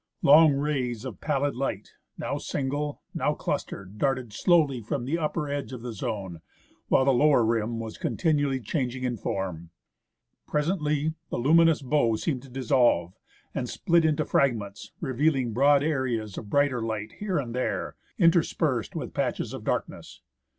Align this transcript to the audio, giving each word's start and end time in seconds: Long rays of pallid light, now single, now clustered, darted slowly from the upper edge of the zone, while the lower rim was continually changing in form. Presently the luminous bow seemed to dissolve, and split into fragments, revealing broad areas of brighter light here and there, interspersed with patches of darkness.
Long 0.23 0.53
rays 0.55 1.05
of 1.05 1.21
pallid 1.21 1.55
light, 1.55 1.93
now 2.17 2.39
single, 2.39 3.03
now 3.13 3.35
clustered, 3.35 3.99
darted 3.99 4.33
slowly 4.33 4.81
from 4.81 5.05
the 5.05 5.19
upper 5.19 5.47
edge 5.47 5.73
of 5.73 5.83
the 5.83 5.93
zone, 5.93 6.41
while 6.87 7.05
the 7.05 7.13
lower 7.13 7.45
rim 7.45 7.79
was 7.79 7.99
continually 7.99 8.59
changing 8.59 9.03
in 9.03 9.15
form. 9.17 9.69
Presently 10.47 11.13
the 11.29 11.37
luminous 11.37 11.83
bow 11.83 12.15
seemed 12.15 12.41
to 12.41 12.49
dissolve, 12.49 13.13
and 13.53 13.69
split 13.69 14.03
into 14.03 14.25
fragments, 14.25 14.91
revealing 15.01 15.53
broad 15.53 15.83
areas 15.83 16.35
of 16.35 16.49
brighter 16.49 16.81
light 16.81 17.11
here 17.19 17.37
and 17.37 17.53
there, 17.53 17.95
interspersed 18.17 18.95
with 18.95 19.13
patches 19.13 19.53
of 19.53 19.63
darkness. 19.63 20.21